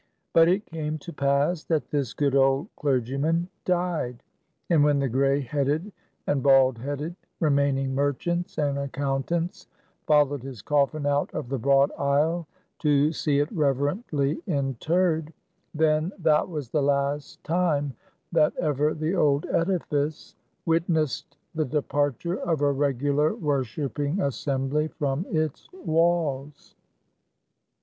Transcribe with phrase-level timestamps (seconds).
[0.33, 4.23] But it came to pass, that this good old clergyman died;
[4.67, 5.91] and when the gray headed
[6.25, 9.67] and bald headed remaining merchants and accountants
[10.07, 12.47] followed his coffin out of the broad aisle
[12.79, 15.31] to see it reverently interred;
[15.75, 17.93] then that was the last time
[18.31, 20.33] that ever the old edifice
[20.65, 26.73] witnessed the departure of a regular worshiping assembly from its walls.